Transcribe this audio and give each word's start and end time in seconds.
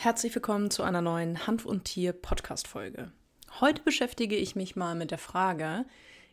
Herzlich 0.00 0.32
willkommen 0.32 0.70
zu 0.70 0.84
einer 0.84 1.00
neuen 1.00 1.48
Hanf 1.48 1.66
und 1.66 1.86
Tier 1.86 2.12
Podcast 2.12 2.68
Folge. 2.68 3.10
Heute 3.58 3.82
beschäftige 3.82 4.36
ich 4.36 4.54
mich 4.54 4.76
mal 4.76 4.94
mit 4.94 5.10
der 5.10 5.18
Frage, 5.18 5.86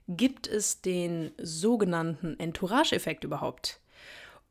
gibt 0.08 0.46
es 0.46 0.82
den 0.82 1.32
sogenannten 1.42 2.40
Entourage-Effekt 2.40 3.24
überhaupt? 3.24 3.80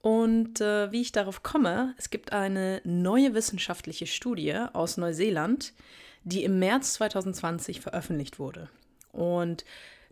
Und 0.00 0.61
äh, 0.61 0.90
wie 0.90 1.00
ich 1.00 1.12
darauf 1.12 1.45
komme, 1.45 1.95
es 1.96 2.11
gibt 2.11 2.32
eine 2.32 2.80
neue 2.82 3.35
wissenschaftliche 3.35 4.08
Studie 4.08 4.58
aus 4.72 4.96
Neuseeland, 4.96 5.75
die 6.25 6.43
im 6.43 6.59
März 6.59 6.95
2020 6.95 7.83
veröffentlicht 7.83 8.41
wurde. 8.41 8.69
Und 9.12 9.65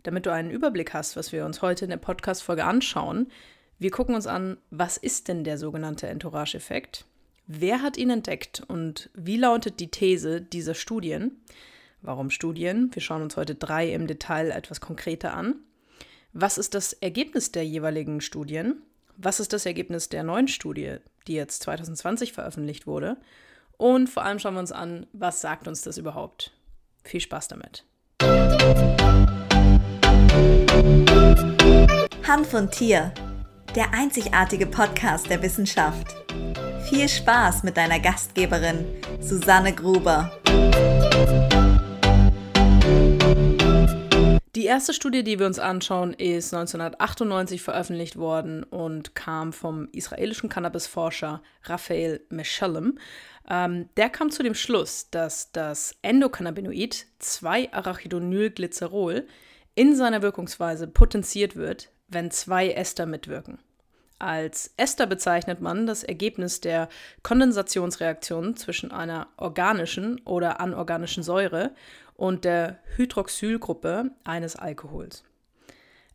damit 0.03 0.25
du 0.25 0.31
einen 0.31 0.49
Überblick 0.49 0.93
hast, 0.93 1.17
was 1.17 1.33
wir 1.33 1.45
uns 1.45 1.61
heute 1.61 1.83
in 1.83 1.91
der 1.91 1.97
Podcast-Folge 1.97 2.63
anschauen, 2.63 3.29
wir 3.79 3.91
gucken 3.91 4.15
uns 4.15 4.27
an, 4.27 4.59
was 4.69 4.95
ist 4.95 5.27
denn 5.27 5.43
der 5.43 5.57
sogenannte 5.57 6.07
Entourage-Effekt? 6.07 7.05
Wer 7.45 7.81
hat 7.81 7.97
ihn 7.97 8.09
entdeckt 8.09 8.63
und 8.67 9.09
wie 9.13 9.35
lautet 9.35 9.81
die 9.81 9.91
These 9.91 10.39
dieser 10.39 10.75
Studien? 10.75 11.43
Warum 12.01 12.29
Studien? 12.29 12.89
Wir 12.93 13.01
schauen 13.01 13.21
uns 13.21 13.35
heute 13.35 13.53
drei 13.53 13.91
im 13.91 14.07
Detail 14.07 14.49
etwas 14.49 14.79
konkreter 14.79 15.33
an. 15.33 15.55
Was 16.31 16.57
ist 16.57 16.73
das 16.73 16.93
Ergebnis 16.93 17.51
der 17.51 17.65
jeweiligen 17.65 18.21
Studien? 18.21 18.81
Was 19.17 19.41
ist 19.41 19.51
das 19.51 19.65
Ergebnis 19.65 20.07
der 20.07 20.23
neuen 20.23 20.47
Studie, 20.47 20.97
die 21.27 21.33
jetzt 21.33 21.63
2020 21.63 22.31
veröffentlicht 22.31 22.87
wurde? 22.87 23.17
Und 23.75 24.09
vor 24.09 24.23
allem 24.23 24.39
schauen 24.39 24.53
wir 24.53 24.61
uns 24.61 24.71
an, 24.71 25.05
was 25.11 25.41
sagt 25.41 25.67
uns 25.67 25.81
das 25.81 25.97
überhaupt? 25.97 26.51
Viel 27.03 27.19
Spaß 27.19 27.49
damit. 27.49 27.83
Hanf 32.25 32.53
und 32.53 32.71
Tier, 32.71 33.13
der 33.75 33.93
einzigartige 33.93 34.65
Podcast 34.65 35.29
der 35.29 35.41
Wissenschaft. 35.41 36.15
Viel 36.93 37.09
Spaß 37.09 37.63
mit 37.63 37.75
deiner 37.75 37.99
Gastgeberin 37.99 38.85
Susanne 39.19 39.73
Gruber. 39.73 40.31
Die 44.55 44.65
erste 44.65 44.93
Studie, 44.93 45.23
die 45.23 45.39
wir 45.39 45.47
uns 45.47 45.57
anschauen, 45.57 46.13
ist 46.13 46.53
1998 46.53 47.63
veröffentlicht 47.63 48.17
worden 48.17 48.61
und 48.61 49.15
kam 49.15 49.53
vom 49.53 49.89
israelischen 49.91 50.49
Cannabisforscher 50.49 51.41
Raphael 51.63 52.21
Meshalem. 52.29 52.99
Ähm, 53.49 53.89
der 53.97 54.11
kam 54.11 54.29
zu 54.29 54.43
dem 54.43 54.53
Schluss, 54.53 55.09
dass 55.09 55.51
das 55.51 55.95
Endokannabinoid 56.03 57.07
2-Arachidonylglycerol 57.19 59.25
in 59.73 59.95
seiner 59.95 60.21
Wirkungsweise 60.21 60.85
potenziert 60.85 61.55
wird, 61.55 61.89
wenn 62.07 62.29
zwei 62.29 62.69
Ester 62.69 63.07
mitwirken. 63.07 63.57
Als 64.19 64.73
Ester 64.77 65.05
bezeichnet 65.05 65.59
man 65.59 65.85
das 65.85 66.03
Ergebnis 66.03 66.61
der 66.61 66.87
Kondensationsreaktion 67.23 68.55
zwischen 68.55 68.91
einer 68.91 69.27
organischen 69.37 70.21
oder 70.21 70.59
anorganischen 70.59 71.23
Säure 71.23 71.71
und 72.15 72.45
der 72.45 72.79
Hydroxylgruppe 72.95 74.11
eines 74.23 74.55
Alkohols. 74.55 75.23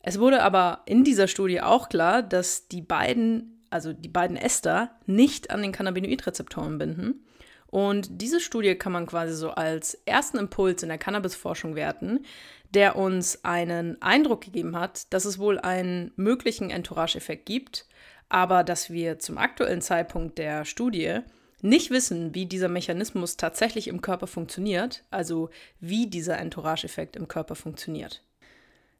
Es 0.00 0.18
wurde 0.18 0.42
aber 0.42 0.82
in 0.86 1.04
dieser 1.04 1.28
Studie 1.28 1.60
auch 1.60 1.88
klar, 1.88 2.22
dass 2.22 2.68
die 2.68 2.82
beiden, 2.82 3.62
also 3.68 3.92
die 3.92 4.08
beiden 4.08 4.36
Ester, 4.36 4.90
nicht 5.06 5.50
an 5.50 5.60
den 5.60 5.72
Cannabinoidrezeptoren 5.72 6.78
binden. 6.78 7.26
Und 7.70 8.08
diese 8.22 8.40
Studie 8.40 8.74
kann 8.74 8.92
man 8.92 9.06
quasi 9.06 9.34
so 9.34 9.50
als 9.50 9.94
ersten 10.06 10.38
Impuls 10.38 10.82
in 10.82 10.88
der 10.88 10.98
Cannabisforschung 10.98 11.74
werten, 11.74 12.24
der 12.74 12.96
uns 12.96 13.44
einen 13.44 14.00
Eindruck 14.00 14.42
gegeben 14.42 14.76
hat, 14.76 15.12
dass 15.12 15.24
es 15.24 15.38
wohl 15.38 15.58
einen 15.58 16.12
möglichen 16.16 16.70
Entourage-Effekt 16.70 17.46
gibt, 17.46 17.86
aber 18.28 18.64
dass 18.64 18.90
wir 18.90 19.18
zum 19.18 19.38
aktuellen 19.38 19.80
Zeitpunkt 19.80 20.38
der 20.38 20.64
Studie 20.64 21.20
nicht 21.60 21.90
wissen, 21.90 22.34
wie 22.34 22.46
dieser 22.46 22.68
Mechanismus 22.68 23.36
tatsächlich 23.36 23.88
im 23.88 24.00
Körper 24.00 24.26
funktioniert, 24.26 25.04
also 25.10 25.50
wie 25.80 26.06
dieser 26.06 26.38
Entourage-Effekt 26.38 27.16
im 27.16 27.28
Körper 27.28 27.54
funktioniert. 27.54 28.22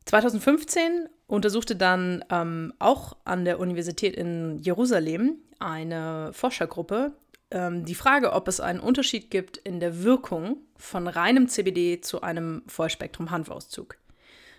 2015 0.06 1.08
untersuchte 1.26 1.76
dann 1.76 2.24
ähm, 2.30 2.72
auch 2.78 3.16
an 3.24 3.44
der 3.44 3.60
Universität 3.60 4.16
in 4.16 4.58
Jerusalem 4.58 5.36
eine 5.58 6.32
Forschergruppe 6.32 7.12
ähm, 7.50 7.84
die 7.84 7.94
Frage, 7.94 8.32
ob 8.32 8.48
es 8.48 8.60
einen 8.60 8.80
Unterschied 8.80 9.30
gibt 9.30 9.56
in 9.56 9.80
der 9.80 10.02
Wirkung 10.02 10.58
von 10.76 11.08
reinem 11.08 11.48
CBD 11.48 12.00
zu 12.00 12.22
einem 12.22 12.62
Vollspektrum-Hanfauszug. 12.66 13.96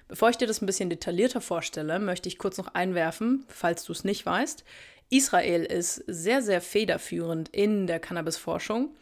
Bevor 0.07 0.29
ich 0.29 0.37
dir 0.37 0.47
das 0.47 0.61
ein 0.61 0.65
bisschen 0.65 0.89
detaillierter 0.89 1.39
vorstelle, 1.39 1.99
möchte 1.99 2.29
ich 2.29 2.39
kurz 2.39 2.57
noch 2.57 2.73
einwerfen, 2.73 3.45
falls 3.47 3.83
du 3.83 3.91
es 3.91 4.03
nicht 4.03 4.25
weißt. 4.25 4.63
Israel 5.09 5.63
ist 5.63 6.03
sehr, 6.07 6.41
sehr 6.41 6.61
federführend 6.61 7.49
in 7.49 7.87
der 7.87 7.99
Cannabisforschung. 7.99 8.95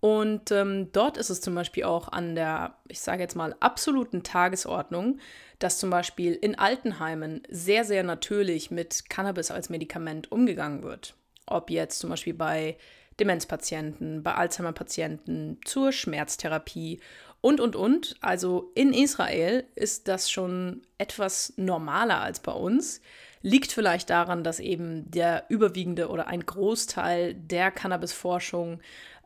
Und 0.00 0.52
ähm, 0.52 0.92
dort 0.92 1.16
ist 1.16 1.30
es 1.30 1.40
zum 1.40 1.54
Beispiel 1.54 1.84
auch 1.84 2.08
an 2.08 2.36
der, 2.36 2.76
ich 2.86 3.00
sage 3.00 3.22
jetzt 3.22 3.34
mal, 3.34 3.56
absoluten 3.58 4.22
Tagesordnung, 4.22 5.18
dass 5.58 5.78
zum 5.78 5.90
Beispiel 5.90 6.34
in 6.34 6.56
Altenheimen 6.56 7.42
sehr, 7.48 7.84
sehr 7.84 8.04
natürlich 8.04 8.70
mit 8.70 9.10
Cannabis 9.10 9.50
als 9.50 9.70
Medikament 9.70 10.30
umgegangen 10.30 10.84
wird. 10.84 11.14
Ob 11.46 11.70
jetzt 11.70 11.98
zum 11.98 12.10
Beispiel 12.10 12.34
bei 12.34 12.76
Demenzpatienten, 13.20 14.22
bei 14.22 14.34
Alzheimer-Patienten, 14.34 15.58
zur 15.64 15.92
Schmerztherapie 15.92 17.00
und, 17.40 17.60
und, 17.60 17.76
und. 17.76 18.16
Also 18.20 18.70
in 18.74 18.92
Israel 18.92 19.64
ist 19.74 20.08
das 20.08 20.30
schon 20.30 20.82
etwas 20.98 21.52
normaler 21.56 22.20
als 22.20 22.40
bei 22.40 22.52
uns. 22.52 23.00
Liegt 23.40 23.70
vielleicht 23.70 24.10
daran, 24.10 24.42
dass 24.42 24.58
eben 24.58 25.08
der 25.10 25.44
überwiegende 25.48 26.08
oder 26.08 26.26
ein 26.26 26.44
Großteil 26.44 27.34
der 27.34 27.70
Cannabisforschung 27.70 28.80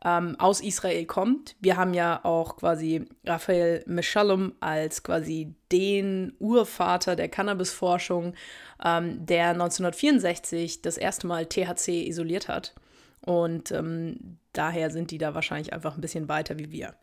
ähm, 0.05 0.35
aus 0.39 0.61
Israel 0.61 1.05
kommt. 1.05 1.55
Wir 1.61 1.77
haben 1.77 1.93
ja 1.93 2.23
auch 2.23 2.57
quasi 2.57 3.05
Raphael 3.25 3.83
Meshalom 3.87 4.53
als 4.59 5.01
quasi 5.01 5.55
den 5.71 6.33
Urvater 6.39 7.15
der 7.15 7.29
Cannabisforschung, 7.29 8.35
ähm, 8.83 9.25
der 9.25 9.49
1964 9.49 10.81
das 10.81 10.97
erste 10.97 11.25
Mal 11.25 11.47
THC 11.47 12.07
isoliert 12.07 12.47
hat. 12.47 12.75
Und 13.25 13.71
ähm, 13.71 14.37
daher 14.53 14.89
sind 14.89 15.11
die 15.11 15.17
da 15.17 15.33
wahrscheinlich 15.33 15.73
einfach 15.73 15.95
ein 15.95 16.01
bisschen 16.01 16.27
weiter 16.27 16.59
wie 16.59 16.71
wir. 16.71 16.95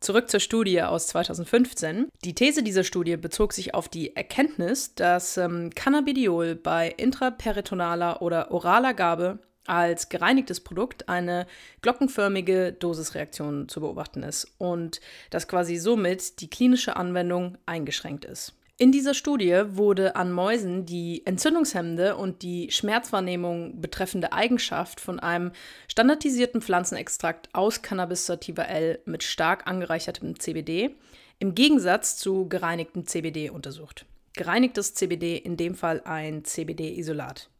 Zurück 0.00 0.28
zur 0.28 0.40
Studie 0.40 0.82
aus 0.82 1.06
2015. 1.06 2.08
Die 2.24 2.34
These 2.34 2.62
dieser 2.62 2.84
Studie 2.84 3.16
bezog 3.16 3.52
sich 3.52 3.74
auf 3.74 3.88
die 3.88 4.14
Erkenntnis, 4.14 4.94
dass 4.94 5.36
ähm, 5.38 5.70
Cannabidiol 5.74 6.56
bei 6.56 6.90
intraperitonaler 6.90 8.20
oder 8.20 8.50
oraler 8.50 8.92
Gabe 8.92 9.38
als 9.66 10.10
gereinigtes 10.10 10.60
Produkt 10.60 11.08
eine 11.08 11.46
glockenförmige 11.80 12.72
Dosisreaktion 12.72 13.68
zu 13.68 13.80
beobachten 13.80 14.22
ist 14.22 14.52
und 14.58 15.00
dass 15.30 15.48
quasi 15.48 15.76
somit 15.76 16.40
die 16.40 16.50
klinische 16.50 16.96
Anwendung 16.96 17.56
eingeschränkt 17.64 18.26
ist. 18.26 18.54
In 18.76 18.90
dieser 18.90 19.14
Studie 19.14 19.62
wurde 19.68 20.16
an 20.16 20.32
Mäusen 20.32 20.84
die 20.84 21.24
entzündungshemmende 21.24 22.16
und 22.16 22.42
die 22.42 22.72
Schmerzwahrnehmung 22.72 23.80
betreffende 23.80 24.32
Eigenschaft 24.32 25.00
von 25.00 25.20
einem 25.20 25.52
standardisierten 25.86 26.60
Pflanzenextrakt 26.60 27.54
aus 27.54 27.82
Cannabis 27.82 28.26
sativa 28.26 28.64
L 28.64 28.98
mit 29.04 29.22
stark 29.22 29.68
angereichertem 29.68 30.40
CBD 30.40 30.96
im 31.38 31.54
Gegensatz 31.54 32.16
zu 32.16 32.48
gereinigtem 32.48 33.06
CBD 33.06 33.50
untersucht. 33.50 34.06
Gereinigtes 34.32 34.94
CBD 34.94 35.36
in 35.36 35.56
dem 35.56 35.76
Fall 35.76 36.02
ein 36.04 36.44
CBD-Isolat. 36.44 37.50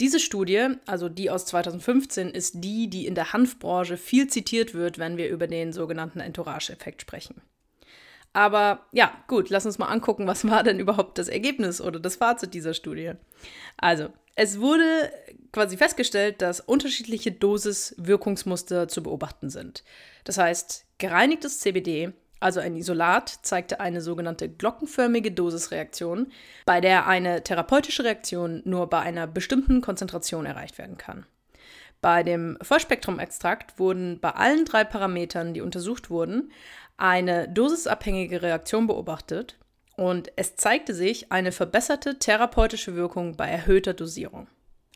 Diese 0.00 0.18
Studie, 0.18 0.70
also 0.86 1.08
die 1.08 1.30
aus 1.30 1.46
2015, 1.46 2.30
ist 2.30 2.56
die, 2.56 2.90
die 2.90 3.06
in 3.06 3.14
der 3.14 3.32
Hanfbranche 3.32 3.96
viel 3.96 4.26
zitiert 4.26 4.74
wird, 4.74 4.98
wenn 4.98 5.16
wir 5.16 5.28
über 5.28 5.46
den 5.46 5.72
sogenannten 5.72 6.18
Entourage-Effekt 6.18 7.02
sprechen. 7.02 7.40
Aber 8.34 8.84
ja, 8.92 9.12
gut, 9.28 9.48
lass 9.48 9.64
uns 9.64 9.78
mal 9.78 9.86
angucken, 9.86 10.26
was 10.26 10.46
war 10.46 10.62
denn 10.64 10.80
überhaupt 10.80 11.18
das 11.18 11.28
Ergebnis 11.28 11.80
oder 11.80 12.00
das 12.00 12.16
Fazit 12.16 12.52
dieser 12.52 12.74
Studie. 12.74 13.12
Also, 13.78 14.08
es 14.34 14.60
wurde 14.60 15.12
quasi 15.52 15.76
festgestellt, 15.76 16.42
dass 16.42 16.58
unterschiedliche 16.58 17.30
Dosis-Wirkungsmuster 17.30 18.88
zu 18.88 19.04
beobachten 19.04 19.50
sind. 19.50 19.84
Das 20.24 20.38
heißt, 20.38 20.84
gereinigtes 20.98 21.60
CBD, 21.60 22.12
also 22.40 22.58
ein 22.58 22.76
Isolat, 22.76 23.28
zeigte 23.42 23.78
eine 23.78 24.00
sogenannte 24.00 24.48
glockenförmige 24.48 25.30
Dosisreaktion, 25.30 26.32
bei 26.66 26.80
der 26.80 27.06
eine 27.06 27.44
therapeutische 27.44 28.02
Reaktion 28.02 28.62
nur 28.64 28.90
bei 28.90 28.98
einer 28.98 29.28
bestimmten 29.28 29.80
Konzentration 29.80 30.44
erreicht 30.44 30.76
werden 30.76 30.98
kann. 30.98 31.24
Bei 32.04 32.22
dem 32.22 32.58
Vollspektrum-Extrakt 32.60 33.78
wurden 33.78 34.20
bei 34.20 34.28
allen 34.28 34.66
drei 34.66 34.84
Parametern, 34.84 35.54
die 35.54 35.62
untersucht 35.62 36.10
wurden, 36.10 36.52
eine 36.98 37.48
dosisabhängige 37.48 38.42
Reaktion 38.42 38.86
beobachtet 38.86 39.56
und 39.96 40.30
es 40.36 40.54
zeigte 40.56 40.94
sich 40.94 41.32
eine 41.32 41.50
verbesserte 41.50 42.18
therapeutische 42.18 42.94
Wirkung 42.94 43.38
bei 43.38 43.48
erhöhter 43.48 43.94
Dosierung. 43.94 44.48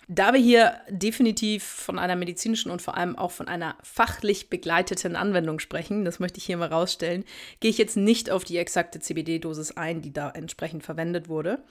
Da 0.07 0.35
wir 0.35 0.41
hier 0.41 0.81
definitiv 0.91 1.65
von 1.65 1.99
einer 1.99 2.15
medizinischen 2.15 2.71
und 2.71 2.83
vor 2.83 2.99
allem 2.99 3.17
auch 3.17 3.31
von 3.31 3.49
einer 3.49 3.77
fachlich 3.83 4.51
begleiteten 4.51 5.17
Anwendung 5.17 5.61
sprechen, 5.61 6.05
das 6.05 6.19
möchte 6.19 6.37
ich 6.39 6.45
hier 6.45 6.59
mal 6.59 6.69
rausstellen, 6.69 7.25
gehe 7.61 7.71
ich 7.71 7.79
jetzt 7.79 7.97
nicht 7.97 8.31
auf 8.31 8.45
die 8.45 8.59
exakte 8.59 9.01
CBD-Dosis 9.01 9.79
ein, 9.79 10.03
die 10.03 10.13
da 10.13 10.29
entsprechend 10.31 10.83
verwendet 10.83 11.31
wurde. 11.31 11.63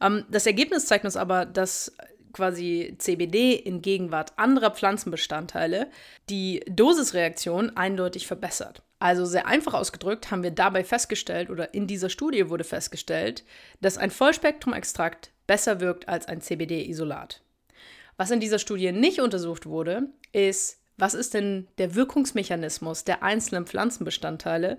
Ähm, 0.00 0.24
das 0.30 0.46
Ergebnis 0.46 0.86
zeigt 0.86 1.04
uns 1.04 1.16
aber, 1.16 1.44
dass 1.44 1.94
quasi 2.36 2.94
CBD 2.98 3.54
in 3.54 3.80
Gegenwart 3.80 4.34
anderer 4.36 4.70
Pflanzenbestandteile 4.70 5.88
die 6.28 6.60
Dosisreaktion 6.68 7.76
eindeutig 7.76 8.26
verbessert. 8.26 8.82
Also 8.98 9.24
sehr 9.24 9.46
einfach 9.46 9.74
ausgedrückt 9.74 10.30
haben 10.30 10.42
wir 10.42 10.50
dabei 10.50 10.84
festgestellt 10.84 11.48
oder 11.48 11.72
in 11.72 11.86
dieser 11.86 12.10
Studie 12.10 12.50
wurde 12.50 12.64
festgestellt, 12.64 13.42
dass 13.80 13.98
ein 13.98 14.10
Vollspektrumextrakt 14.10 15.30
besser 15.46 15.80
wirkt 15.80 16.08
als 16.08 16.26
ein 16.26 16.42
CBD-Isolat. 16.42 17.40
Was 18.18 18.30
in 18.30 18.40
dieser 18.40 18.58
Studie 18.58 18.92
nicht 18.92 19.20
untersucht 19.20 19.66
wurde, 19.66 20.08
ist, 20.32 20.78
was 20.98 21.14
ist 21.14 21.34
denn 21.34 21.68
der 21.78 21.94
Wirkungsmechanismus 21.94 23.04
der 23.04 23.22
einzelnen 23.22 23.66
Pflanzenbestandteile, 23.66 24.78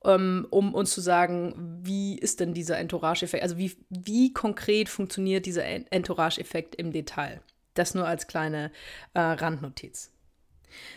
um 0.00 0.74
uns 0.74 0.92
zu 0.92 1.00
sagen, 1.00 1.80
wie 1.82 2.18
ist 2.18 2.40
denn 2.40 2.54
dieser 2.54 2.78
Entourage-Effekt, 2.78 3.42
also 3.42 3.58
wie, 3.58 3.76
wie 3.90 4.32
konkret 4.32 4.88
funktioniert 4.88 5.46
dieser 5.46 5.64
Entourage-Effekt 5.64 6.76
im 6.76 6.92
Detail. 6.92 7.40
Das 7.74 7.94
nur 7.94 8.06
als 8.06 8.26
kleine 8.26 8.70
äh, 9.14 9.20
Randnotiz. 9.20 10.12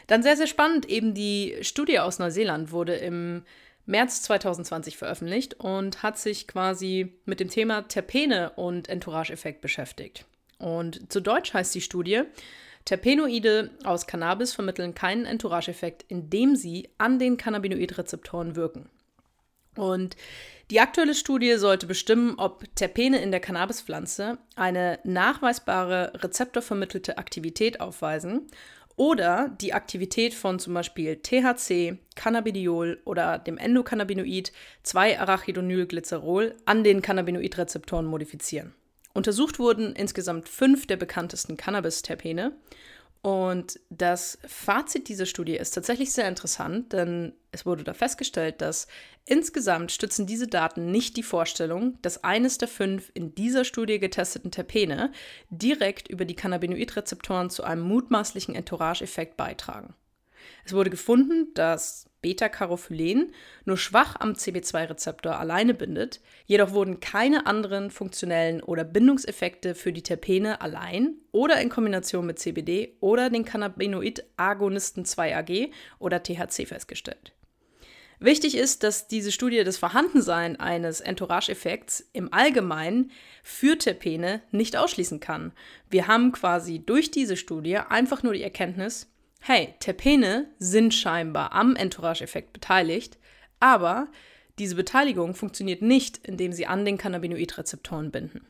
Dann 0.07 0.23
sehr, 0.23 0.37
sehr 0.37 0.47
spannend, 0.47 0.87
eben 0.87 1.13
die 1.13 1.57
Studie 1.61 1.99
aus 1.99 2.19
Neuseeland 2.19 2.71
wurde 2.71 2.95
im 2.95 3.43
März 3.85 4.21
2020 4.23 4.97
veröffentlicht 4.97 5.55
und 5.55 6.03
hat 6.03 6.17
sich 6.17 6.47
quasi 6.47 7.19
mit 7.25 7.39
dem 7.39 7.49
Thema 7.49 7.87
Terpene 7.87 8.51
und 8.51 8.89
Entourage-Effekt 8.89 9.61
beschäftigt. 9.61 10.25
Und 10.59 11.11
zu 11.11 11.21
Deutsch 11.21 11.53
heißt 11.53 11.73
die 11.73 11.81
Studie, 11.81 12.23
Terpenoide 12.85 13.71
aus 13.83 14.07
Cannabis 14.07 14.53
vermitteln 14.53 14.95
keinen 14.95 15.25
Entourage-Effekt, 15.25 16.05
indem 16.07 16.55
sie 16.55 16.89
an 16.97 17.19
den 17.19 17.37
Cannabinoidrezeptoren 17.37 18.55
wirken. 18.55 18.89
Und 19.75 20.15
die 20.69 20.79
aktuelle 20.79 21.15
Studie 21.15 21.55
sollte 21.57 21.85
bestimmen, 21.85 22.35
ob 22.37 22.63
Terpene 22.75 23.21
in 23.21 23.31
der 23.31 23.39
Cannabispflanze 23.39 24.37
eine 24.55 24.99
nachweisbare 25.03 26.13
rezeptorvermittelte 26.15 27.17
Aktivität 27.17 27.79
aufweisen 27.79 28.47
oder 28.95 29.55
die 29.61 29.73
Aktivität 29.73 30.33
von 30.33 30.59
zum 30.59 30.73
Beispiel 30.73 31.17
THC, 31.17 31.97
Cannabidiol 32.15 33.01
oder 33.05 33.39
dem 33.39 33.57
Endokannabinoid 33.57 34.51
2-Arachidonylglycerol 34.85 36.55
an 36.65 36.83
den 36.83 37.01
Cannabinoidrezeptoren 37.01 38.05
modifizieren. 38.05 38.73
Untersucht 39.13 39.59
wurden 39.59 39.95
insgesamt 39.95 40.47
fünf 40.49 40.87
der 40.87 40.97
bekanntesten 40.97 41.57
Cannabis-Terpene. 41.57 42.53
Und 43.21 43.79
das 43.89 44.39
Fazit 44.47 45.07
dieser 45.07 45.27
Studie 45.27 45.55
ist 45.55 45.71
tatsächlich 45.71 46.11
sehr 46.11 46.27
interessant, 46.27 46.91
denn 46.91 47.33
es 47.51 47.67
wurde 47.67 47.83
da 47.83 47.93
festgestellt, 47.93 48.61
dass 48.61 48.87
insgesamt 49.25 49.91
stützen 49.91 50.25
diese 50.25 50.47
Daten 50.47 50.89
nicht 50.89 51.17
die 51.17 51.23
Vorstellung, 51.23 51.99
dass 52.01 52.23
eines 52.23 52.57
der 52.57 52.67
fünf 52.67 53.11
in 53.13 53.35
dieser 53.35 53.63
Studie 53.63 53.99
getesteten 53.99 54.49
Terpene 54.49 55.11
direkt 55.51 56.07
über 56.07 56.25
die 56.25 56.35
Cannabinoidrezeptoren 56.35 57.51
zu 57.51 57.63
einem 57.63 57.83
mutmaßlichen 57.83 58.55
Entourage-Effekt 58.55 59.37
beitragen. 59.37 59.93
Es 60.65 60.73
wurde 60.73 60.89
gefunden, 60.89 61.53
dass 61.53 62.10
Beta-Carophylen 62.21 63.33
nur 63.65 63.77
schwach 63.77 64.15
am 64.19 64.33
CB2-Rezeptor 64.33 65.39
alleine 65.39 65.73
bindet, 65.73 66.21
jedoch 66.45 66.71
wurden 66.71 66.99
keine 66.99 67.45
anderen 67.45 67.91
funktionellen 67.91 68.61
oder 68.61 68.83
Bindungseffekte 68.83 69.75
für 69.75 69.91
die 69.91 70.03
Terpene 70.03 70.61
allein 70.61 71.15
oder 71.31 71.59
in 71.61 71.69
Kombination 71.69 72.25
mit 72.25 72.39
CBD 72.39 72.95
oder 72.99 73.29
den 73.29 73.45
Cannabinoid-Agonisten 73.45 75.05
2-AG 75.05 75.71
oder 75.99 76.23
THC 76.23 76.67
festgestellt. 76.67 77.33
Wichtig 78.23 78.55
ist, 78.55 78.83
dass 78.83 79.07
diese 79.07 79.31
Studie 79.31 79.63
das 79.63 79.79
Vorhandensein 79.79 80.59
eines 80.59 81.01
Entourage-Effekts 81.01 82.07
im 82.13 82.31
Allgemeinen 82.31 83.09
für 83.41 83.79
Terpene 83.79 84.43
nicht 84.51 84.77
ausschließen 84.77 85.19
kann. 85.19 85.53
Wir 85.89 86.05
haben 86.05 86.31
quasi 86.31 86.77
durch 86.85 87.09
diese 87.09 87.35
Studie 87.35 87.77
einfach 87.77 88.21
nur 88.21 88.33
die 88.33 88.43
Erkenntnis, 88.43 89.10
hey, 89.41 89.73
Terpene 89.79 90.47
sind 90.59 90.93
scheinbar 90.93 91.51
am 91.51 91.75
Entourage-Effekt 91.75 92.53
beteiligt, 92.53 93.17
aber 93.59 94.07
diese 94.59 94.75
Beteiligung 94.75 95.33
funktioniert 95.33 95.81
nicht, 95.81 96.19
indem 96.25 96.53
sie 96.53 96.67
an 96.67 96.85
den 96.85 96.97
Cannabinoidrezeptoren 96.97 98.11
binden. 98.11 98.45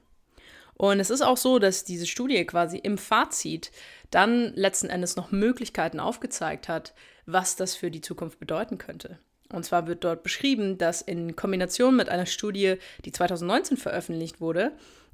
Und 0.73 0.99
es 0.99 1.09
ist 1.09 1.21
auch 1.21 1.37
so, 1.37 1.59
dass 1.59 1.85
diese 1.85 2.07
Studie 2.07 2.43
quasi 2.45 2.77
im 2.77 2.97
Fazit 2.97 3.71
dann 4.09 4.53
letzten 4.55 4.89
Endes 4.89 5.15
noch 5.15 5.31
Möglichkeiten 5.31 5.99
aufgezeigt 5.99 6.67
hat, 6.67 6.93
was 7.25 7.55
das 7.55 7.75
für 7.75 7.91
die 7.91 8.01
Zukunft 8.01 8.39
bedeuten 8.39 8.77
könnte. 8.77 9.19
Und 9.53 9.63
zwar 9.63 9.87
wird 9.87 10.03
dort 10.03 10.23
beschrieben, 10.23 10.77
dass 10.77 11.01
in 11.01 11.35
Kombination 11.35 11.95
mit 11.95 12.09
einer 12.09 12.25
Studie, 12.25 12.75
die 13.05 13.11
2019 13.11 13.77
veröffentlicht 13.77 14.41
wurde, 14.41 14.71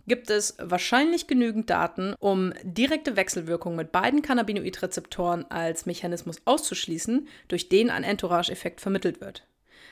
gibt 0.08 0.30
es 0.30 0.56
wahrscheinlich 0.60 1.28
genügend 1.28 1.70
Daten, 1.70 2.16
um 2.20 2.54
direkte 2.64 3.16
Wechselwirkungen 3.16 3.78
mit 3.78 3.92
beiden 3.92 4.22
Cannabinoidrezeptoren 4.22 5.46
als 5.52 5.86
Mechanismus 5.86 6.42
auszuschließen, 6.46 7.28
durch 7.48 7.70
den 7.70 7.90
ein 7.90 8.04
Entourage-Effekt 8.04 8.82
vermittelt 8.82 9.22
wird. 9.22 9.46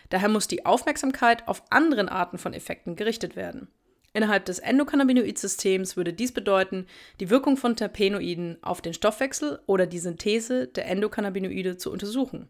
Daher 0.10 0.30
muss 0.30 0.48
die 0.48 0.66
Aufmerksamkeit 0.66 1.48
auf 1.48 1.64
anderen 1.70 2.10
Arten 2.10 2.38
von 2.38 2.54
Effekten 2.54 2.96
gerichtet 2.96 3.36
werden. 3.36 3.68
Innerhalb 4.14 4.46
des 4.46 4.60
Endokannabinoid-Systems 4.60 5.98
würde 5.98 6.14
dies 6.14 6.32
bedeuten, 6.32 6.88
die 7.20 7.30
Wirkung 7.30 7.58
von 7.58 7.76
Terpenoiden 7.76 8.58
auf 8.62 8.82
den 8.82 8.94
Stoffwechsel 8.94 9.60
oder 9.66 9.88
die 9.88 10.00
Synthese 10.00 10.68
der 10.68 10.88
Endokannabinoide 10.88 11.76
zu 11.76 11.92
untersuchen. 11.92 12.48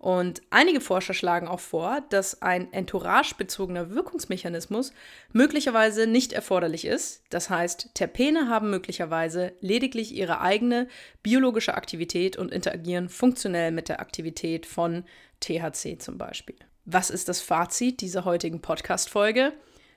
Und 0.00 0.40
einige 0.48 0.80
Forscher 0.80 1.12
schlagen 1.12 1.46
auch 1.46 1.60
vor, 1.60 2.00
dass 2.08 2.40
ein 2.40 2.72
entourage-bezogener 2.72 3.90
Wirkungsmechanismus 3.90 4.94
möglicherweise 5.34 6.06
nicht 6.06 6.32
erforderlich 6.32 6.86
ist. 6.86 7.22
Das 7.28 7.50
heißt, 7.50 7.90
Terpene 7.92 8.48
haben 8.48 8.70
möglicherweise 8.70 9.52
lediglich 9.60 10.14
ihre 10.14 10.40
eigene 10.40 10.88
biologische 11.22 11.74
Aktivität 11.74 12.38
und 12.38 12.50
interagieren 12.50 13.10
funktionell 13.10 13.72
mit 13.72 13.90
der 13.90 14.00
Aktivität 14.00 14.64
von 14.64 15.04
THC 15.40 15.98
zum 15.98 16.16
Beispiel. 16.16 16.56
Was 16.86 17.10
ist 17.10 17.28
das 17.28 17.42
Fazit 17.42 18.00
dieser 18.00 18.24
heutigen 18.24 18.62
Podcast-Folge? 18.62 19.52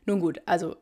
Nun 0.06 0.20
gut, 0.20 0.42
also 0.46 0.76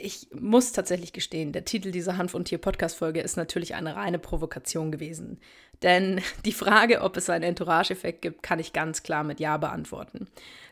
ich 0.00 0.28
muss 0.32 0.72
tatsächlich 0.72 1.12
gestehen, 1.12 1.52
der 1.52 1.64
Titel 1.64 1.90
dieser 1.90 2.16
Hanf- 2.16 2.34
und 2.34 2.46
Tier-Podcast-Folge 2.46 3.20
ist 3.20 3.36
natürlich 3.36 3.74
eine 3.74 3.96
reine 3.96 4.18
Provokation 4.18 4.92
gewesen. 4.92 5.38
Denn 5.82 6.20
die 6.44 6.52
Frage, 6.52 7.02
ob 7.02 7.16
es 7.16 7.30
einen 7.30 7.44
Entourage-Effekt 7.44 8.22
gibt, 8.22 8.42
kann 8.42 8.58
ich 8.58 8.72
ganz 8.72 9.02
klar 9.02 9.24
mit 9.24 9.40
Ja 9.40 9.56
beantworten. 9.56 10.28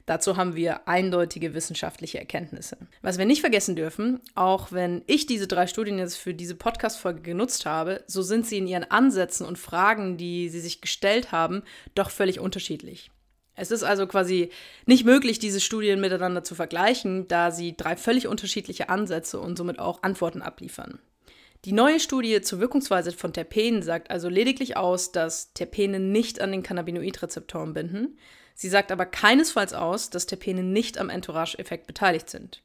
Dazu 0.06 0.36
haben 0.36 0.56
wir 0.56 0.88
eindeutige 0.88 1.54
wissenschaftliche 1.54 2.18
Erkenntnisse. 2.18 2.76
Was 3.02 3.18
wir 3.18 3.24
nicht 3.24 3.40
vergessen 3.40 3.76
dürfen, 3.76 4.20
auch 4.34 4.72
wenn 4.72 5.02
ich 5.06 5.26
diese 5.26 5.46
drei 5.46 5.68
Studien 5.68 5.98
jetzt 5.98 6.16
für 6.16 6.34
diese 6.34 6.56
Podcast-Folge 6.56 7.22
genutzt 7.22 7.66
habe, 7.66 8.02
so 8.08 8.22
sind 8.22 8.46
sie 8.46 8.58
in 8.58 8.66
ihren 8.66 8.90
Ansätzen 8.90 9.46
und 9.46 9.58
Fragen, 9.58 10.16
die 10.16 10.48
sie 10.48 10.60
sich 10.60 10.80
gestellt 10.80 11.30
haben, 11.30 11.62
doch 11.94 12.10
völlig 12.10 12.40
unterschiedlich. 12.40 13.10
Es 13.54 13.70
ist 13.70 13.82
also 13.82 14.06
quasi 14.06 14.50
nicht 14.86 15.04
möglich, 15.04 15.38
diese 15.38 15.60
Studien 15.60 16.00
miteinander 16.00 16.42
zu 16.42 16.54
vergleichen, 16.54 17.28
da 17.28 17.50
sie 17.50 17.76
drei 17.76 17.96
völlig 17.96 18.26
unterschiedliche 18.26 18.88
Ansätze 18.88 19.38
und 19.38 19.58
somit 19.58 19.78
auch 19.78 20.02
Antworten 20.02 20.42
abliefern. 20.42 20.98
Die 21.64 21.72
neue 21.72 22.00
Studie 22.00 22.40
zur 22.40 22.58
Wirkungsweise 22.58 23.12
von 23.12 23.32
Terpenen 23.32 23.82
sagt 23.82 24.10
also 24.10 24.28
lediglich 24.28 24.76
aus, 24.76 25.12
dass 25.12 25.52
Terpene 25.52 26.00
nicht 26.00 26.40
an 26.40 26.50
den 26.50 26.64
Cannabinoidrezeptoren 26.64 27.72
binden. 27.72 28.18
Sie 28.54 28.68
sagt 28.68 28.90
aber 28.90 29.06
keinesfalls 29.06 29.72
aus, 29.72 30.10
dass 30.10 30.26
Terpene 30.26 30.64
nicht 30.64 30.98
am 30.98 31.08
Entourage-Effekt 31.08 31.86
beteiligt 31.86 32.30
sind. 32.30 32.62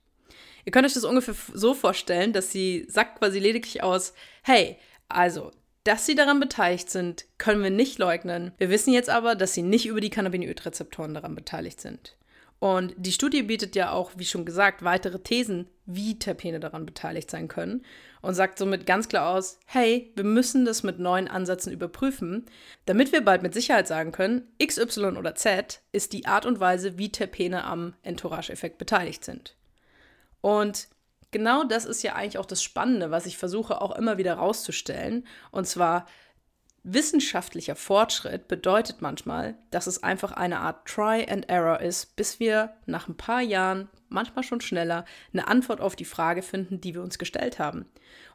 Ihr 0.65 0.71
könnt 0.71 0.85
euch 0.85 0.95
das 0.95 1.03
ungefähr 1.03 1.35
so 1.53 1.73
vorstellen, 1.73 2.33
dass 2.33 2.51
sie 2.51 2.87
sagt 2.89 3.19
quasi 3.19 3.39
lediglich 3.39 3.83
aus, 3.83 4.13
hey, 4.41 4.77
also 5.09 5.51
dass 5.87 6.05
sie 6.05 6.15
daran 6.15 6.41
beteiligt 6.41 6.89
sind, 6.89 7.25
können 7.37 7.63
wir 7.63 7.69
nicht 7.69 7.97
leugnen. 7.97 8.51
Wir 8.57 8.69
wissen 8.69 8.91
jetzt 8.91 9.09
aber, 9.09 9.35
dass 9.35 9.53
sie 9.53 9.61
nicht 9.61 9.85
über 9.85 10.01
die 10.01 10.09
Cannabinoidrezeptoren 10.09 11.13
daran 11.13 11.33
beteiligt 11.33 11.79
sind. 11.79 12.17
Und 12.59 12.93
die 12.97 13.13
Studie 13.13 13.43
bietet 13.43 13.73
ja 13.75 13.91
auch, 13.91 14.11
wie 14.17 14.25
schon 14.25 14.43
gesagt, 14.43 14.83
weitere 14.83 15.19
Thesen, 15.19 15.67
wie 15.85 16.19
Terpene 16.19 16.59
daran 16.59 16.85
beteiligt 16.85 17.31
sein 17.31 17.47
können 17.47 17.85
und 18.21 18.33
sagt 18.33 18.57
somit 18.57 18.85
ganz 18.85 19.07
klar 19.07 19.29
aus, 19.29 19.59
hey, 19.65 20.11
wir 20.15 20.25
müssen 20.25 20.65
das 20.65 20.83
mit 20.83 20.99
neuen 20.99 21.29
Ansätzen 21.29 21.71
überprüfen, 21.71 22.45
damit 22.85 23.13
wir 23.13 23.21
bald 23.21 23.41
mit 23.41 23.53
Sicherheit 23.53 23.87
sagen 23.87 24.11
können, 24.11 24.43
XY 24.61 25.17
oder 25.17 25.35
Z 25.35 25.79
ist 25.93 26.11
die 26.11 26.25
Art 26.25 26.45
und 26.45 26.59
Weise, 26.59 26.97
wie 26.97 27.13
Terpene 27.13 27.63
am 27.63 27.93
Entourage-Effekt 28.03 28.77
beteiligt 28.77 29.23
sind. 29.23 29.55
Und 30.41 30.89
genau 31.31 31.63
das 31.63 31.85
ist 31.85 32.03
ja 32.03 32.15
eigentlich 32.15 32.37
auch 32.37 32.45
das 32.45 32.63
Spannende, 32.63 33.11
was 33.11 33.25
ich 33.25 33.37
versuche 33.37 33.81
auch 33.81 33.95
immer 33.95 34.17
wieder 34.17 34.35
rauszustellen. 34.35 35.25
Und 35.51 35.67
zwar, 35.67 36.05
wissenschaftlicher 36.83 37.75
Fortschritt 37.75 38.47
bedeutet 38.47 39.01
manchmal, 39.01 39.55
dass 39.71 39.87
es 39.87 40.03
einfach 40.03 40.31
eine 40.31 40.59
Art 40.59 40.87
Try 40.87 41.25
and 41.29 41.49
Error 41.49 41.81
ist, 41.81 42.15
bis 42.15 42.39
wir 42.39 42.73
nach 42.85 43.09
ein 43.09 43.17
paar 43.17 43.41
Jahren, 43.41 43.89
manchmal 44.07 44.43
schon 44.43 44.61
schneller, 44.61 45.03
eine 45.33 45.49
Antwort 45.49 45.81
auf 45.81 45.97
die 45.97 46.05
Frage 46.05 46.41
finden, 46.41 46.79
die 46.79 46.93
wir 46.95 47.03
uns 47.03 47.19
gestellt 47.19 47.59
haben. 47.59 47.85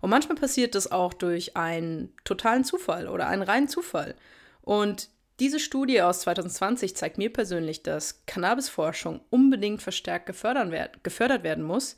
Und 0.03 0.11
manchmal 0.11 0.37
passiert 0.37 0.75
das 0.75 0.93
auch 0.93 1.15
durch 1.15 1.57
einen 1.57 2.13
totalen 2.25 2.65
Zufall 2.65 3.09
oder 3.09 3.27
einen 3.27 3.43
reinen 3.43 3.69
Zufall. 3.69 4.15
Und 4.61 5.09
diese 5.41 5.59
Studie 5.59 6.03
aus 6.03 6.21
2020 6.21 6.95
zeigt 6.95 7.17
mir 7.17 7.33
persönlich, 7.33 7.83
dass 7.83 8.27
Cannabisforschung 8.27 9.23
unbedingt 9.31 9.81
verstärkt 9.81 10.27
gefördert 10.27 11.43
werden 11.43 11.65
muss, 11.65 11.97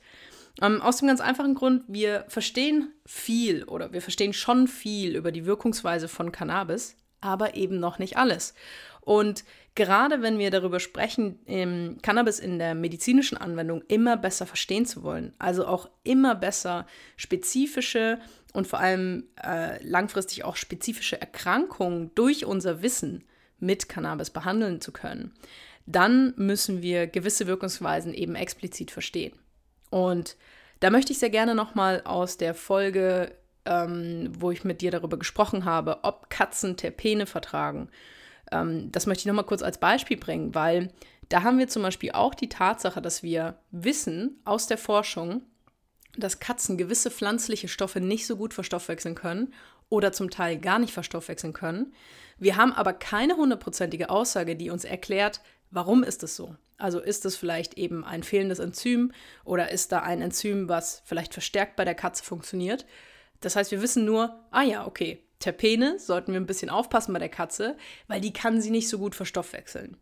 Ähm, 0.62 0.80
aus 0.80 0.98
dem 0.98 1.08
ganz 1.08 1.20
einfachen 1.20 1.54
Grund, 1.54 1.82
wir 1.88 2.24
verstehen 2.28 2.92
viel 3.06 3.64
oder 3.64 3.92
wir 3.92 4.00
verstehen 4.00 4.32
schon 4.32 4.68
viel 4.68 5.16
über 5.16 5.32
die 5.32 5.46
Wirkungsweise 5.46 6.08
von 6.08 6.32
Cannabis, 6.32 6.96
aber 7.20 7.54
eben 7.54 7.80
noch 7.80 7.98
nicht 7.98 8.16
alles. 8.16 8.54
Und 9.00 9.44
gerade 9.74 10.22
wenn 10.22 10.38
wir 10.38 10.50
darüber 10.50 10.80
sprechen, 10.80 11.98
Cannabis 12.02 12.38
in 12.38 12.58
der 12.58 12.74
medizinischen 12.74 13.36
Anwendung 13.36 13.82
immer 13.88 14.16
besser 14.16 14.46
verstehen 14.46 14.86
zu 14.86 15.02
wollen, 15.02 15.34
also 15.38 15.66
auch 15.66 15.90
immer 16.04 16.34
besser 16.34 16.86
spezifische 17.16 18.18
und 18.54 18.66
vor 18.66 18.78
allem 18.78 19.24
äh, 19.42 19.84
langfristig 19.84 20.44
auch 20.44 20.56
spezifische 20.56 21.20
Erkrankungen 21.20 22.12
durch 22.14 22.46
unser 22.46 22.80
Wissen 22.82 23.24
mit 23.58 23.88
Cannabis 23.88 24.30
behandeln 24.30 24.80
zu 24.80 24.92
können, 24.92 25.34
dann 25.86 26.32
müssen 26.36 26.80
wir 26.80 27.06
gewisse 27.06 27.46
Wirkungsweisen 27.46 28.14
eben 28.14 28.36
explizit 28.36 28.90
verstehen. 28.90 29.34
Und 29.94 30.36
da 30.80 30.90
möchte 30.90 31.12
ich 31.12 31.20
sehr 31.20 31.30
gerne 31.30 31.54
nochmal 31.54 32.02
aus 32.04 32.36
der 32.36 32.52
Folge, 32.52 33.32
ähm, 33.64 34.32
wo 34.36 34.50
ich 34.50 34.64
mit 34.64 34.80
dir 34.80 34.90
darüber 34.90 35.16
gesprochen 35.16 35.64
habe, 35.64 36.00
ob 36.02 36.30
Katzen 36.30 36.76
Terpene 36.76 37.26
vertragen, 37.26 37.88
ähm, 38.50 38.90
das 38.90 39.06
möchte 39.06 39.20
ich 39.20 39.26
nochmal 39.26 39.46
kurz 39.46 39.62
als 39.62 39.78
Beispiel 39.78 40.16
bringen, 40.16 40.52
weil 40.52 40.92
da 41.28 41.44
haben 41.44 41.60
wir 41.60 41.68
zum 41.68 41.82
Beispiel 41.82 42.10
auch 42.10 42.34
die 42.34 42.48
Tatsache, 42.48 43.00
dass 43.00 43.22
wir 43.22 43.60
wissen 43.70 44.40
aus 44.44 44.66
der 44.66 44.78
Forschung, 44.78 45.42
dass 46.16 46.40
Katzen 46.40 46.76
gewisse 46.76 47.12
pflanzliche 47.12 47.68
Stoffe 47.68 48.00
nicht 48.00 48.26
so 48.26 48.36
gut 48.36 48.52
verstoffwechseln 48.52 49.14
können 49.14 49.54
oder 49.90 50.10
zum 50.10 50.28
Teil 50.28 50.58
gar 50.58 50.80
nicht 50.80 50.92
verstoffwechseln 50.92 51.52
können. 51.52 51.92
Wir 52.36 52.56
haben 52.56 52.72
aber 52.72 52.94
keine 52.94 53.36
hundertprozentige 53.36 54.10
Aussage, 54.10 54.56
die 54.56 54.70
uns 54.70 54.82
erklärt, 54.82 55.40
warum 55.70 56.02
ist 56.02 56.24
es 56.24 56.34
so. 56.34 56.56
Also 56.76 57.00
ist 57.00 57.24
es 57.24 57.36
vielleicht 57.36 57.74
eben 57.74 58.04
ein 58.04 58.22
fehlendes 58.22 58.58
Enzym 58.58 59.12
oder 59.44 59.70
ist 59.70 59.92
da 59.92 60.00
ein 60.00 60.20
Enzym, 60.20 60.68
was 60.68 61.02
vielleicht 61.04 61.32
verstärkt 61.32 61.76
bei 61.76 61.84
der 61.84 61.94
Katze 61.94 62.24
funktioniert. 62.24 62.84
Das 63.40 63.56
heißt, 63.56 63.70
wir 63.70 63.82
wissen 63.82 64.04
nur, 64.04 64.40
ah 64.50 64.62
ja, 64.62 64.86
okay, 64.86 65.22
Terpene 65.38 65.98
sollten 65.98 66.32
wir 66.32 66.40
ein 66.40 66.46
bisschen 66.46 66.70
aufpassen 66.70 67.12
bei 67.12 67.18
der 67.18 67.28
Katze, 67.28 67.76
weil 68.08 68.20
die 68.20 68.32
kann 68.32 68.60
sie 68.60 68.70
nicht 68.70 68.88
so 68.88 68.98
gut 68.98 69.14
verstoffwechseln. 69.14 69.96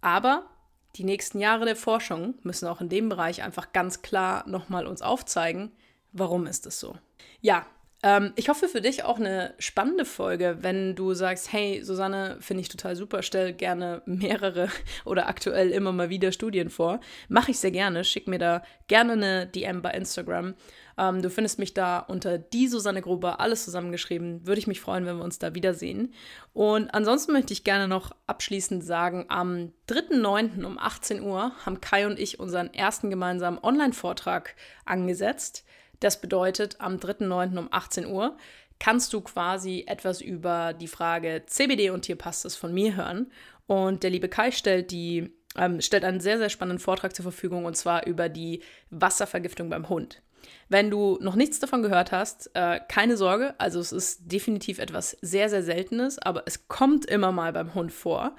Aber 0.00 0.48
die 0.96 1.04
nächsten 1.04 1.40
Jahre 1.40 1.64
der 1.64 1.76
Forschung 1.76 2.34
müssen 2.42 2.68
auch 2.68 2.80
in 2.80 2.88
dem 2.88 3.08
Bereich 3.08 3.42
einfach 3.42 3.72
ganz 3.72 4.02
klar 4.02 4.48
nochmal 4.48 4.86
uns 4.86 5.02
aufzeigen, 5.02 5.72
warum 6.12 6.46
ist 6.46 6.66
es 6.66 6.80
so. 6.80 6.96
Ja, 7.40 7.66
ähm, 8.02 8.32
ich 8.36 8.48
hoffe 8.48 8.68
für 8.68 8.80
dich 8.80 9.04
auch 9.04 9.18
eine 9.18 9.54
spannende 9.58 10.04
Folge, 10.04 10.58
wenn 10.60 10.94
du 10.94 11.14
sagst, 11.14 11.52
hey, 11.52 11.82
Susanne, 11.82 12.36
finde 12.40 12.60
ich 12.60 12.68
total 12.68 12.94
super, 12.94 13.22
stell 13.22 13.52
gerne 13.52 14.02
mehrere 14.06 14.68
oder 15.04 15.26
aktuell 15.26 15.70
immer 15.70 15.90
mal 15.90 16.08
wieder 16.08 16.30
Studien 16.30 16.70
vor. 16.70 17.00
Mache 17.28 17.50
ich 17.50 17.58
sehr 17.58 17.72
gerne, 17.72 18.04
schick 18.04 18.28
mir 18.28 18.38
da 18.38 18.62
gerne 18.86 19.14
eine 19.14 19.46
DM 19.48 19.82
bei 19.82 19.90
Instagram. 19.90 20.54
Ähm, 20.96 21.22
du 21.22 21.30
findest 21.30 21.58
mich 21.58 21.74
da 21.74 21.98
unter 21.98 22.38
die 22.38 22.68
Susanne 22.68 23.02
Gruber, 23.02 23.40
alles 23.40 23.64
zusammengeschrieben. 23.64 24.46
Würde 24.46 24.60
ich 24.60 24.68
mich 24.68 24.80
freuen, 24.80 25.04
wenn 25.04 25.16
wir 25.16 25.24
uns 25.24 25.40
da 25.40 25.56
wiedersehen. 25.56 26.14
Und 26.52 26.94
ansonsten 26.94 27.32
möchte 27.32 27.52
ich 27.52 27.64
gerne 27.64 27.88
noch 27.88 28.12
abschließend 28.28 28.84
sagen, 28.84 29.26
am 29.28 29.72
3.9. 29.88 30.64
um 30.64 30.78
18 30.78 31.20
Uhr 31.20 31.52
haben 31.66 31.80
Kai 31.80 32.06
und 32.06 32.18
ich 32.20 32.38
unseren 32.38 32.72
ersten 32.72 33.10
gemeinsamen 33.10 33.58
Online-Vortrag 33.60 34.54
angesetzt. 34.84 35.64
Das 36.00 36.20
bedeutet, 36.20 36.76
am 36.80 36.96
3.9. 36.96 37.58
um 37.58 37.68
18 37.70 38.06
Uhr 38.06 38.36
kannst 38.78 39.12
du 39.12 39.20
quasi 39.20 39.84
etwas 39.86 40.20
über 40.20 40.72
die 40.72 40.88
Frage 40.88 41.42
CBD 41.46 41.90
und 41.90 42.02
Tierpastis 42.02 42.54
von 42.56 42.72
mir 42.72 42.96
hören. 42.96 43.30
Und 43.66 44.02
der 44.02 44.10
liebe 44.10 44.28
Kai 44.28 44.50
stellt, 44.50 44.90
die, 44.90 45.32
ähm, 45.56 45.80
stellt 45.80 46.04
einen 46.04 46.20
sehr, 46.20 46.38
sehr 46.38 46.48
spannenden 46.48 46.78
Vortrag 46.78 47.14
zur 47.14 47.24
Verfügung 47.24 47.64
und 47.64 47.76
zwar 47.76 48.06
über 48.06 48.28
die 48.28 48.62
Wasservergiftung 48.90 49.68
beim 49.68 49.88
Hund. 49.88 50.22
Wenn 50.68 50.90
du 50.90 51.18
noch 51.20 51.34
nichts 51.34 51.58
davon 51.58 51.82
gehört 51.82 52.12
hast, 52.12 52.50
äh, 52.54 52.80
keine 52.88 53.16
Sorge. 53.16 53.54
Also 53.58 53.80
es 53.80 53.92
ist 53.92 54.30
definitiv 54.30 54.78
etwas 54.78 55.16
sehr, 55.20 55.48
sehr 55.48 55.62
Seltenes, 55.62 56.18
aber 56.18 56.44
es 56.46 56.68
kommt 56.68 57.06
immer 57.06 57.32
mal 57.32 57.52
beim 57.52 57.74
Hund 57.74 57.92
vor. 57.92 58.36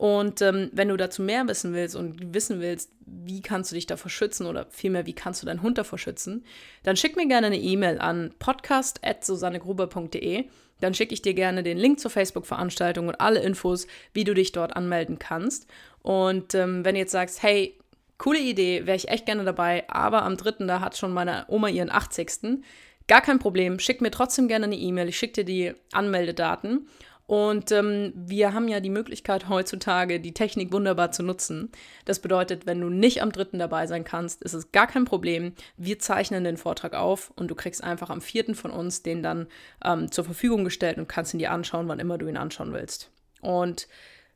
Und 0.00 0.40
ähm, 0.40 0.70
wenn 0.72 0.88
du 0.88 0.96
dazu 0.96 1.20
mehr 1.20 1.46
wissen 1.46 1.74
willst 1.74 1.94
und 1.94 2.32
wissen 2.32 2.58
willst, 2.58 2.90
wie 3.04 3.42
kannst 3.42 3.70
du 3.70 3.74
dich 3.74 3.86
davor 3.86 4.10
schützen 4.10 4.46
oder 4.46 4.64
vielmehr, 4.70 5.04
wie 5.04 5.12
kannst 5.12 5.42
du 5.42 5.46
deinen 5.46 5.60
Hund 5.60 5.76
davor 5.76 5.98
schützen, 5.98 6.42
dann 6.84 6.96
schick 6.96 7.16
mir 7.16 7.28
gerne 7.28 7.48
eine 7.48 7.58
E-Mail 7.58 7.98
an 7.98 8.32
podcast.susannegruber.de. 8.38 10.46
Dann 10.80 10.94
schicke 10.94 11.12
ich 11.12 11.20
dir 11.20 11.34
gerne 11.34 11.62
den 11.62 11.76
Link 11.76 12.00
zur 12.00 12.10
Facebook-Veranstaltung 12.10 13.08
und 13.08 13.20
alle 13.20 13.40
Infos, 13.40 13.86
wie 14.14 14.24
du 14.24 14.32
dich 14.32 14.52
dort 14.52 14.74
anmelden 14.74 15.18
kannst. 15.18 15.66
Und 16.00 16.54
ähm, 16.54 16.82
wenn 16.82 16.94
du 16.94 17.00
jetzt 17.00 17.12
sagst, 17.12 17.42
hey, 17.42 17.76
coole 18.16 18.40
Idee, 18.40 18.86
wäre 18.86 18.96
ich 18.96 19.10
echt 19.10 19.26
gerne 19.26 19.44
dabei, 19.44 19.84
aber 19.90 20.22
am 20.22 20.38
3. 20.38 20.64
da 20.64 20.80
hat 20.80 20.96
schon 20.96 21.12
meine 21.12 21.44
Oma 21.48 21.68
ihren 21.68 21.90
80. 21.90 22.62
Gar 23.06 23.20
kein 23.20 23.38
Problem, 23.38 23.78
schick 23.78 24.00
mir 24.00 24.10
trotzdem 24.10 24.48
gerne 24.48 24.64
eine 24.64 24.76
E-Mail, 24.76 25.10
ich 25.10 25.18
schicke 25.18 25.42
dir 25.42 25.44
die 25.44 25.74
Anmeldedaten. 25.92 26.88
Und 27.30 27.70
ähm, 27.70 28.12
wir 28.16 28.54
haben 28.54 28.66
ja 28.66 28.80
die 28.80 28.90
Möglichkeit 28.90 29.48
heutzutage, 29.48 30.18
die 30.18 30.34
Technik 30.34 30.72
wunderbar 30.72 31.12
zu 31.12 31.22
nutzen. 31.22 31.70
Das 32.04 32.18
bedeutet, 32.18 32.66
wenn 32.66 32.80
du 32.80 32.88
nicht 32.88 33.22
am 33.22 33.30
3. 33.30 33.56
dabei 33.56 33.86
sein 33.86 34.02
kannst, 34.02 34.42
ist 34.42 34.52
es 34.52 34.72
gar 34.72 34.88
kein 34.88 35.04
Problem. 35.04 35.52
Wir 35.76 36.00
zeichnen 36.00 36.42
den 36.42 36.56
Vortrag 36.56 36.92
auf 36.92 37.32
und 37.36 37.46
du 37.46 37.54
kriegst 37.54 37.84
einfach 37.84 38.10
am 38.10 38.20
4. 38.20 38.56
von 38.56 38.72
uns 38.72 39.04
den 39.04 39.22
dann 39.22 39.46
ähm, 39.84 40.10
zur 40.10 40.24
Verfügung 40.24 40.64
gestellt 40.64 40.98
und 40.98 41.08
kannst 41.08 41.32
ihn 41.32 41.38
dir 41.38 41.52
anschauen, 41.52 41.86
wann 41.86 42.00
immer 42.00 42.18
du 42.18 42.26
ihn 42.26 42.36
anschauen 42.36 42.72
willst. 42.72 43.12
Und 43.40 43.86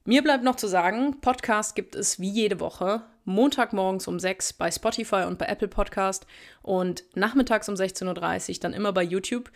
mir 0.05 0.23
bleibt 0.23 0.45
noch 0.45 0.55
zu 0.55 0.69
sagen, 0.69 1.21
Podcast 1.21 1.75
gibt 1.75 1.97
es 1.97 2.21
wie 2.21 2.31
jede 2.31 2.61
Woche 2.61 3.03
Montagmorgens 3.25 4.07
um 4.07 4.21
6 4.21 4.53
bei 4.53 4.71
Spotify 4.71 5.25
und 5.27 5.39
bei 5.39 5.47
Apple 5.47 5.67
Podcast 5.67 6.27
und 6.63 7.03
nachmittags 7.17 7.69
um 7.69 7.75
16.30 7.75 8.51
Uhr 8.51 8.61
dann 8.61 8.73
immer 8.73 8.93
bei 8.93 9.03
YouTube. 9.03 9.51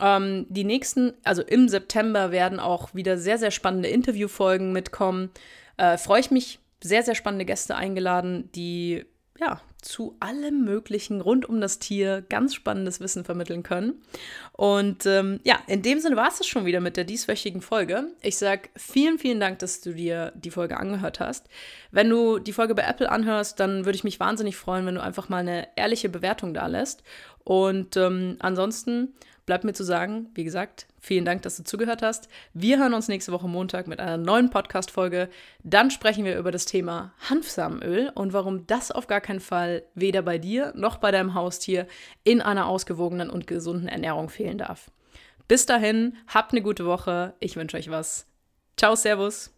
Ähm, 0.00 0.46
die 0.48 0.64
nächsten, 0.64 1.14
also 1.24 1.42
im 1.42 1.68
September, 1.68 2.30
werden 2.30 2.60
auch 2.60 2.94
wieder 2.94 3.18
sehr, 3.18 3.38
sehr 3.38 3.50
spannende 3.50 3.88
Interviewfolgen 3.88 4.72
mitkommen. 4.72 5.30
Äh, 5.76 5.98
Freue 5.98 6.20
ich 6.20 6.30
mich, 6.30 6.60
sehr, 6.82 7.02
sehr 7.02 7.14
spannende 7.14 7.44
Gäste 7.44 7.76
eingeladen, 7.76 8.50
die 8.54 9.04
ja, 9.40 9.60
zu 9.80 10.16
allem 10.18 10.64
Möglichen 10.64 11.20
rund 11.20 11.48
um 11.48 11.60
das 11.60 11.78
Tier 11.78 12.24
ganz 12.28 12.54
spannendes 12.54 12.98
Wissen 12.98 13.24
vermitteln 13.24 13.62
können. 13.62 14.02
Und 14.52 15.06
ähm, 15.06 15.38
ja, 15.44 15.60
in 15.68 15.82
dem 15.82 16.00
Sinne 16.00 16.16
war 16.16 16.28
es 16.28 16.38
das 16.38 16.48
schon 16.48 16.66
wieder 16.66 16.80
mit 16.80 16.96
der 16.96 17.04
dieswöchigen 17.04 17.62
Folge. 17.62 18.08
Ich 18.20 18.36
sage 18.36 18.68
vielen, 18.74 19.18
vielen 19.18 19.38
Dank, 19.38 19.60
dass 19.60 19.80
du 19.80 19.92
dir 19.92 20.32
die 20.34 20.50
Folge 20.50 20.76
angehört 20.76 21.20
hast. 21.20 21.46
Wenn 21.92 22.10
du 22.10 22.40
die 22.40 22.52
Folge 22.52 22.74
bei 22.74 22.82
Apple 22.82 23.10
anhörst, 23.10 23.60
dann 23.60 23.84
würde 23.84 23.96
ich 23.96 24.04
mich 24.04 24.18
wahnsinnig 24.18 24.56
freuen, 24.56 24.86
wenn 24.86 24.96
du 24.96 25.02
einfach 25.02 25.28
mal 25.28 25.38
eine 25.38 25.68
ehrliche 25.76 26.08
Bewertung 26.08 26.52
da 26.52 26.66
lässt. 26.66 27.04
Und 27.44 27.96
ähm, 27.96 28.36
ansonsten 28.40 29.14
bleibt 29.48 29.64
mir 29.64 29.72
zu 29.72 29.82
sagen, 29.82 30.28
wie 30.34 30.44
gesagt, 30.44 30.86
vielen 31.00 31.24
Dank, 31.24 31.40
dass 31.40 31.56
du 31.56 31.64
zugehört 31.64 32.02
hast. 32.02 32.28
Wir 32.52 32.78
hören 32.78 32.92
uns 32.92 33.08
nächste 33.08 33.32
Woche 33.32 33.48
Montag 33.48 33.86
mit 33.86 33.98
einer 33.98 34.18
neuen 34.18 34.50
Podcast-Folge. 34.50 35.30
Dann 35.64 35.90
sprechen 35.90 36.26
wir 36.26 36.38
über 36.38 36.52
das 36.52 36.66
Thema 36.66 37.14
Hanfsamenöl 37.30 38.12
und 38.14 38.34
warum 38.34 38.66
das 38.66 38.90
auf 38.90 39.06
gar 39.06 39.22
keinen 39.22 39.40
Fall 39.40 39.84
weder 39.94 40.20
bei 40.20 40.36
dir 40.36 40.74
noch 40.76 40.98
bei 40.98 41.12
deinem 41.12 41.32
Haustier 41.32 41.86
in 42.24 42.42
einer 42.42 42.66
ausgewogenen 42.66 43.30
und 43.30 43.46
gesunden 43.46 43.88
Ernährung 43.88 44.28
fehlen 44.28 44.58
darf. 44.58 44.90
Bis 45.48 45.64
dahin, 45.64 46.18
habt 46.26 46.52
eine 46.52 46.60
gute 46.60 46.84
Woche. 46.84 47.32
Ich 47.40 47.56
wünsche 47.56 47.78
euch 47.78 47.90
was. 47.90 48.26
Ciao, 48.76 48.96
Servus. 48.96 49.57